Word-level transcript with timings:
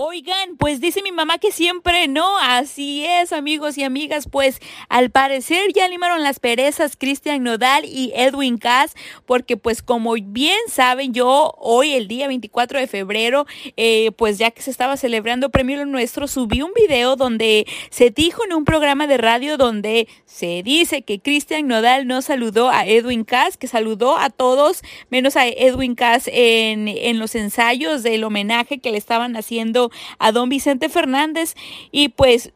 Oigan, 0.00 0.56
pues 0.58 0.80
dice 0.80 1.02
mi 1.02 1.10
mamá 1.10 1.38
que 1.38 1.50
siempre 1.50 2.06
no, 2.06 2.38
así 2.38 3.04
es 3.04 3.32
amigos 3.32 3.76
y 3.78 3.82
amigas, 3.82 4.28
pues 4.30 4.60
al 4.88 5.10
parecer 5.10 5.72
ya 5.74 5.88
limaron 5.88 6.22
las 6.22 6.38
perezas 6.38 6.96
Cristian 6.96 7.42
Nodal 7.42 7.84
y 7.84 8.12
Edwin 8.14 8.58
Cass, 8.58 8.94
porque 9.26 9.56
pues 9.56 9.82
como 9.82 10.14
bien 10.22 10.60
saben 10.68 11.12
yo 11.14 11.52
hoy 11.58 11.94
el 11.94 12.06
día 12.06 12.28
24 12.28 12.78
de 12.78 12.86
febrero, 12.86 13.44
eh, 13.76 14.12
pues 14.12 14.38
ya 14.38 14.52
que 14.52 14.62
se 14.62 14.70
estaba 14.70 14.96
celebrando 14.96 15.50
Premio 15.50 15.84
Nuestro, 15.84 16.28
subí 16.28 16.62
un 16.62 16.74
video 16.74 17.16
donde 17.16 17.66
se 17.90 18.10
dijo 18.10 18.44
en 18.44 18.52
un 18.52 18.64
programa 18.64 19.08
de 19.08 19.18
radio 19.18 19.56
donde 19.56 20.06
se 20.26 20.62
dice 20.62 21.02
que 21.02 21.18
Cristian 21.18 21.66
Nodal 21.66 22.06
no 22.06 22.22
saludó 22.22 22.70
a 22.70 22.86
Edwin 22.86 23.24
Cass, 23.24 23.56
que 23.56 23.66
saludó 23.66 24.16
a 24.16 24.30
todos 24.30 24.82
menos 25.10 25.34
a 25.34 25.48
Edwin 25.48 25.96
Cass 25.96 26.30
en, 26.32 26.86
en 26.86 27.18
los 27.18 27.34
ensayos 27.34 28.04
del 28.04 28.22
homenaje 28.22 28.78
que 28.78 28.92
le 28.92 28.98
estaban 28.98 29.34
haciendo 29.34 29.87
a 30.18 30.32
don 30.32 30.48
Vicente 30.48 30.88
Fernández. 30.88 31.54
Y 31.90 32.10
pues, 32.10 32.52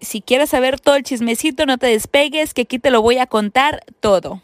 si 0.00 0.20
quieres 0.20 0.50
saber 0.50 0.80
todo 0.80 0.96
el 0.96 1.02
chismecito, 1.02 1.66
no 1.66 1.78
te 1.78 1.86
despegues, 1.86 2.54
que 2.54 2.62
aquí 2.62 2.78
te 2.78 2.90
lo 2.90 3.02
voy 3.02 3.18
a 3.18 3.26
contar 3.26 3.84
todo. 4.00 4.42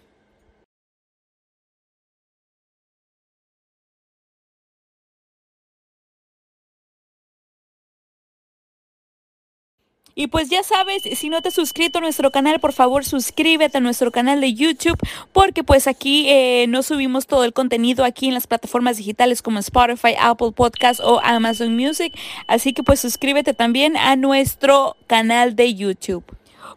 Y 10.14 10.26
pues 10.26 10.50
ya 10.50 10.62
sabes, 10.62 11.02
si 11.02 11.28
no 11.28 11.42
te 11.42 11.48
has 11.48 11.54
suscrito 11.54 11.98
a 11.98 12.02
nuestro 12.02 12.30
canal, 12.30 12.60
por 12.60 12.72
favor 12.72 13.04
suscríbete 13.04 13.78
a 13.78 13.80
nuestro 13.80 14.10
canal 14.10 14.40
de 14.40 14.54
YouTube, 14.54 14.98
porque 15.32 15.64
pues 15.64 15.86
aquí 15.86 16.28
eh, 16.28 16.66
no 16.68 16.82
subimos 16.82 17.26
todo 17.26 17.44
el 17.44 17.52
contenido 17.52 18.04
aquí 18.04 18.28
en 18.28 18.34
las 18.34 18.46
plataformas 18.46 18.96
digitales 18.96 19.42
como 19.42 19.58
Spotify, 19.58 20.14
Apple 20.18 20.52
Podcast 20.52 21.00
o 21.00 21.20
Amazon 21.22 21.76
Music. 21.76 22.12
Así 22.46 22.72
que 22.72 22.82
pues 22.82 23.00
suscríbete 23.00 23.54
también 23.54 23.96
a 23.96 24.16
nuestro 24.16 24.96
canal 25.06 25.56
de 25.56 25.74
YouTube. 25.74 26.24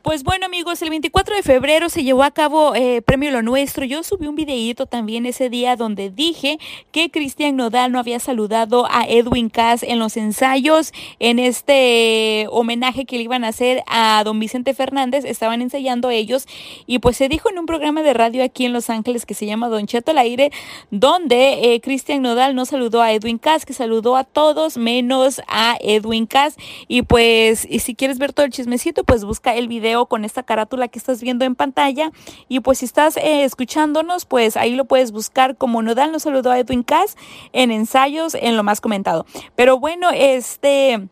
Pues 0.01 0.23
bueno 0.23 0.45
amigos, 0.45 0.81
el 0.81 0.89
24 0.89 1.35
de 1.35 1.43
febrero 1.43 1.87
se 1.87 2.03
llevó 2.03 2.23
a 2.23 2.31
cabo 2.31 2.75
eh, 2.75 3.01
Premio 3.01 3.31
Lo 3.31 3.41
Nuestro. 3.41 3.85
Yo 3.85 4.03
subí 4.03 4.27
un 4.27 4.35
videíto 4.35 4.85
también 4.85 5.25
ese 5.25 5.49
día 5.49 5.75
donde 5.75 6.09
dije 6.09 6.59
que 6.91 7.09
Cristian 7.09 7.55
Nodal 7.55 7.91
no 7.91 7.99
había 7.99 8.19
saludado 8.19 8.85
a 8.91 9.05
Edwin 9.07 9.49
Cass 9.49 9.81
en 9.81 9.99
los 9.99 10.17
ensayos, 10.17 10.91
en 11.19 11.39
este 11.39 12.47
homenaje 12.51 13.05
que 13.05 13.17
le 13.17 13.23
iban 13.23 13.43
a 13.43 13.49
hacer 13.49 13.81
a 13.87 14.21
don 14.25 14.39
Vicente 14.39 14.73
Fernández. 14.73 15.25
Estaban 15.25 15.61
ensayando 15.61 16.09
ellos 16.09 16.47
y 16.85 16.99
pues 16.99 17.17
se 17.17 17.29
dijo 17.29 17.49
en 17.49 17.59
un 17.59 17.65
programa 17.65 18.01
de 18.01 18.13
radio 18.13 18.43
aquí 18.43 18.65
en 18.65 18.73
Los 18.73 18.89
Ángeles 18.89 19.25
que 19.25 19.33
se 19.33 19.45
llama 19.45 19.69
Don 19.69 19.87
Cheto 19.87 20.11
al 20.11 20.17
Aire, 20.17 20.51
donde 20.91 21.73
eh, 21.73 21.81
Cristian 21.81 22.21
Nodal 22.21 22.55
no 22.55 22.65
saludó 22.65 23.01
a 23.01 23.13
Edwin 23.13 23.37
Cass, 23.37 23.65
que 23.65 23.73
saludó 23.73 24.17
a 24.17 24.23
todos 24.23 24.77
menos 24.77 25.41
a 25.47 25.77
Edwin 25.79 26.25
Cass. 26.25 26.55
Y 26.87 27.03
pues 27.03 27.67
si 27.79 27.95
quieres 27.95 28.17
ver 28.17 28.33
todo 28.33 28.45
el 28.45 28.51
chismecito, 28.51 29.03
pues 29.03 29.23
busca 29.23 29.55
el 29.55 29.67
video 29.73 30.05
con 30.05 30.25
esta 30.25 30.43
carátula 30.43 30.87
que 30.87 30.99
estás 30.99 31.21
viendo 31.21 31.45
en 31.45 31.55
pantalla. 31.55 32.11
Y 32.47 32.59
pues 32.59 32.79
si 32.79 32.85
estás 32.85 33.17
eh, 33.17 33.43
escuchándonos, 33.43 34.25
pues 34.25 34.57
ahí 34.57 34.75
lo 34.75 34.85
puedes 34.85 35.11
buscar 35.11 35.57
como 35.57 35.81
Nodal 35.81 36.11
nos 36.11 36.23
saludó 36.23 36.51
a 36.51 36.59
Edwin 36.59 36.83
Cass 36.83 37.17
en 37.51 37.71
ensayos 37.71 38.35
en 38.35 38.55
lo 38.57 38.63
más 38.63 38.81
comentado. 38.81 39.25
Pero 39.55 39.79
bueno, 39.79 40.09
este... 40.11 41.07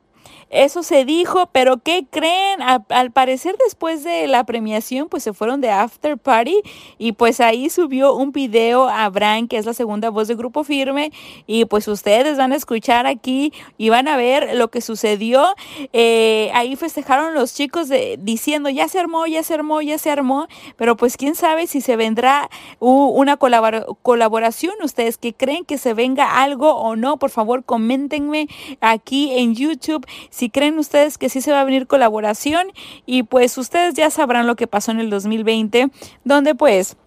Eso 0.51 0.83
se 0.83 1.05
dijo, 1.05 1.49
pero 1.53 1.77
¿qué 1.77 2.05
creen? 2.09 2.61
al 2.61 3.11
parecer 3.11 3.55
después 3.63 4.03
de 4.03 4.27
la 4.27 4.43
premiación, 4.43 5.07
pues 5.07 5.23
se 5.23 5.33
fueron 5.33 5.61
de 5.61 5.71
after 5.71 6.17
party 6.17 6.61
y 6.97 7.13
pues 7.13 7.39
ahí 7.39 7.69
subió 7.69 8.13
un 8.13 8.33
video 8.33 8.89
a 8.89 9.09
Bran, 9.09 9.47
que 9.47 9.57
es 9.57 9.65
la 9.65 9.73
segunda 9.73 10.09
voz 10.09 10.27
de 10.27 10.35
Grupo 10.35 10.63
Firme, 10.63 11.11
y 11.47 11.65
pues 11.65 11.87
ustedes 11.87 12.37
van 12.37 12.51
a 12.51 12.57
escuchar 12.57 13.07
aquí 13.07 13.53
y 13.77 13.89
van 13.89 14.07
a 14.07 14.17
ver 14.17 14.55
lo 14.55 14.69
que 14.69 14.81
sucedió. 14.81 15.55
Eh, 15.93 16.51
ahí 16.53 16.75
festejaron 16.75 17.33
los 17.33 17.53
chicos 17.53 17.87
de, 17.87 18.17
diciendo, 18.21 18.69
ya 18.69 18.87
se 18.89 18.99
armó, 18.99 19.25
ya 19.27 19.43
se 19.43 19.53
armó, 19.53 19.81
ya 19.81 19.97
se 19.97 20.11
armó, 20.11 20.47
pero 20.75 20.97
pues 20.97 21.15
quién 21.15 21.35
sabe 21.35 21.67
si 21.67 21.79
se 21.79 21.95
vendrá 21.95 22.49
una 22.79 23.37
colaboración. 23.37 24.75
Ustedes 24.83 25.17
que 25.17 25.33
creen 25.33 25.63
que 25.63 25.77
se 25.77 25.93
venga 25.93 26.41
algo 26.41 26.75
o 26.75 26.95
no, 26.95 27.17
por 27.17 27.29
favor, 27.29 27.63
coméntenme 27.63 28.47
aquí 28.81 29.31
en 29.37 29.55
YouTube 29.55 30.05
creen 30.49 30.77
ustedes 30.79 31.17
que 31.17 31.29
sí 31.29 31.41
se 31.41 31.51
va 31.51 31.61
a 31.61 31.63
venir 31.63 31.87
colaboración 31.87 32.67
y 33.05 33.23
pues 33.23 33.57
ustedes 33.57 33.93
ya 33.93 34.09
sabrán 34.09 34.47
lo 34.47 34.55
que 34.55 34.67
pasó 34.67 34.91
en 34.91 34.99
el 34.99 35.09
2020, 35.09 35.89
donde 36.23 36.55
pues... 36.55 36.97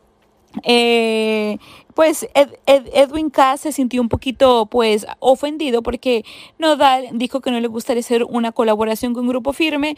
Eh, 0.62 1.58
pues 1.94 2.28
Edwin 2.66 3.30
Cass 3.30 3.62
se 3.62 3.72
sintió 3.72 4.00
un 4.00 4.08
poquito 4.08 4.66
pues 4.66 5.06
ofendido 5.20 5.82
porque 5.82 6.24
Nodal 6.58 7.08
dijo 7.12 7.40
que 7.40 7.50
no 7.50 7.60
le 7.60 7.68
gustaría 7.68 8.00
hacer 8.00 8.24
una 8.24 8.52
colaboración 8.52 9.14
con 9.14 9.28
Grupo 9.28 9.52
Firme 9.52 9.96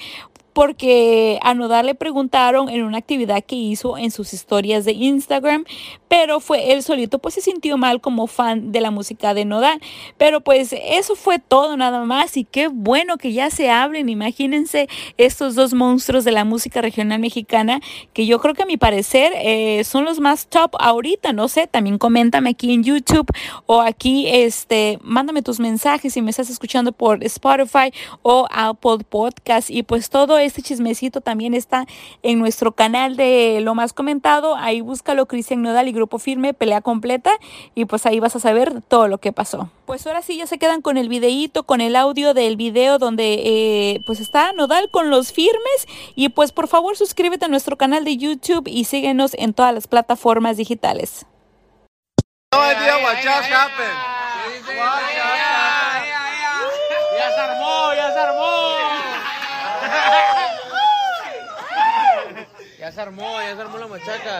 porque 0.57 1.39
a 1.43 1.53
Nodal 1.53 1.85
le 1.85 1.95
preguntaron 1.95 2.71
en 2.71 2.83
una 2.83 2.97
actividad 2.97 3.45
que 3.45 3.55
hizo 3.55 3.99
en 3.99 4.11
sus 4.11 4.33
historias 4.33 4.87
de 4.87 4.93
Instagram, 4.93 5.67
pero 6.09 6.41
fue 6.41 6.73
él 6.73 6.83
solito, 6.83 7.19
pues 7.19 7.35
se 7.35 7.43
sintió 7.43 7.77
mal 7.77 8.01
como 8.01 8.27
fan 8.27 8.73
de 8.73 8.81
la 8.81 8.91
música 8.91 9.35
de 9.35 9.45
Nodal. 9.45 9.83
Pero 10.17 10.41
pues 10.41 10.73
eso 10.73 11.15
fue 11.15 11.39
todo 11.41 11.77
nada 11.77 12.03
más 12.05 12.39
y 12.39 12.45
qué 12.45 12.69
bueno 12.69 13.19
que 13.19 13.35
ya 13.35 13.51
se 13.51 13.69
hablen, 13.69 14.09
imagínense 14.09 14.89
estos 15.19 15.57
dos 15.57 15.75
monstruos 15.75 16.25
de 16.25 16.33
la 16.33 16.47
música 16.47 16.81
regional 16.81 17.21
mexicana, 17.21 17.83
que 18.15 18.25
yo 18.25 18.41
creo 18.41 18.55
que 18.55 18.63
a 18.63 18.67
mi 18.67 18.79
parecer 18.79 19.35
eh, 19.37 19.85
son 19.85 20.07
los 20.07 20.21
más 20.21 20.47
top 20.47 20.75
ahorita, 20.79 21.35
no 21.35 21.49
sé, 21.49 21.67
también 21.67 21.99
coméntame 21.99 22.49
aquí 22.49 22.73
en 22.73 22.83
YouTube 22.83 23.31
o 23.67 23.83
aquí, 23.83 24.27
este, 24.27 24.99
mándame 25.03 25.43
tus 25.43 25.61
mensajes 25.61 26.15
si 26.15 26.23
me 26.23 26.31
estás 26.31 26.49
escuchando 26.49 26.93
por 26.93 27.23
Spotify 27.25 27.93
o 28.23 28.47
Apple 28.51 29.05
Podcast 29.07 29.69
y 29.69 29.83
pues 29.83 30.09
todo 30.09 30.39
este 30.47 30.63
chismecito 30.63 31.21
también 31.21 31.55
está 31.55 31.87
en 32.23 32.39
nuestro 32.39 32.73
canal 32.73 33.17
de 33.17 33.61
lo 33.63 33.75
más 33.75 33.93
comentado. 33.93 34.57
Ahí 34.57 34.81
búscalo 34.81 35.27
Cristian 35.27 35.63
Nodal 35.63 35.89
y 35.89 35.93
Grupo 35.93 36.19
Firme, 36.19 36.55
pelea 36.55 36.81
completa. 36.81 37.33
Y 37.75 37.85
pues 37.85 38.07
ahí 38.07 38.21
vas 38.21 38.37
a 38.37 38.41
saber 38.41 38.83
todo 38.83 39.09
lo 39.09 39.19
que 39.19 39.33
pasó. 39.33 39.71
Pues 39.87 40.07
ahora 40.07 40.23
sí 40.23 40.37
ya 40.37 40.47
se 40.47 40.59
quedan 40.59 40.83
con 40.83 40.97
el 40.97 41.09
videíto, 41.09 41.65
con 41.65 41.81
el 41.81 41.97
audio 41.97 42.35
del 42.35 42.57
video 42.57 42.99
donde 42.99 43.35
eh, 43.45 44.01
pues 44.07 44.21
está 44.21 44.53
Nodal 44.53 44.91
con 44.91 45.11
los 45.11 45.33
firmes. 45.33 45.87
Y 46.15 46.31
pues 46.31 46.53
por 46.53 46.69
favor 46.69 46.97
suscríbete 46.97 47.45
a 47.45 47.49
nuestro 47.49 47.77
canal 47.77 48.05
de 48.05 48.17
YouTube 48.17 48.69
y 48.69 48.85
síguenos 48.85 49.35
en 49.35 49.55
todas 49.55 49.75
las 49.75 49.87
plataformas 49.87 50.57
digitales. 50.57 51.27
Ya 52.53 52.81
se 52.81 52.91
armó, 52.91 53.77
ya 57.19 57.31
se 57.35 57.41
armó. 57.41 57.86
Se 62.97 63.03
armó, 63.03 63.43
ya 63.43 63.55
se 63.55 63.61
armó 63.61 63.77
la 63.77 63.89
machaca. 63.89 64.33